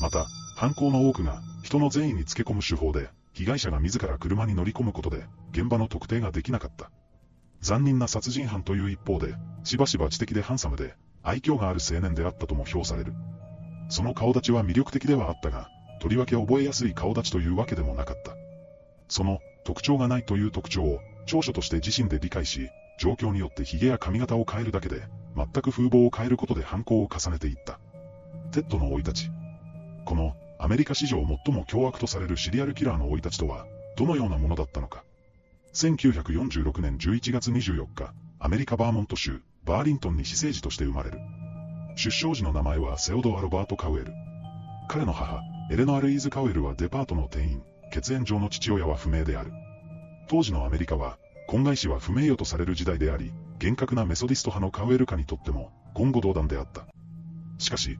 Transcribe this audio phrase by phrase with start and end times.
[0.00, 0.26] また、
[0.56, 6.90] 犯行の多くが人の善意につけ込む手法で、被害者が自ら車に乗り込むことで、現場の特定ができなかった。
[7.60, 9.34] 残忍な殺人犯という一方で、
[9.64, 13.12] しばしば知的でハンサムで、愛嬌がある青年であったとも評される。
[13.88, 15.68] その顔立ちは魅力的ではあったが、
[16.00, 18.36] とりわけ覚えやすい顔立ちというわけでもなかった。
[19.08, 25.02] その、特徴がないという特徴を、長所として自身で理解し、状況によって髭や髪型を変えるだけで、
[25.36, 27.78] 全く風貌を変えることで犯行を重ねていった。
[28.50, 29.30] テッドの生い立ち。
[30.08, 35.04] この、アメリカ史上最も凶悪とされるシリアルキラーの生い立ちとは、どのようなものだったのか。
[35.74, 41.18] 1946年11月24日、アメリカバーモント州、バーリントンに私生児として生まれる。
[41.96, 44.14] 出生時の名前はセオドア・ロバート・カウエル。
[44.88, 47.62] 彼の母、エレノア・ルイーズ・カウエルはデパートの店員、
[47.92, 49.52] 血縁上の父親は不明である。
[50.26, 56.86] 当時のアメリカは、婚外子は不名誉とされる時代であり、厳格なメソディスト派のカウエル家にとっても、言語道断であった。
[57.58, 57.96] しかし、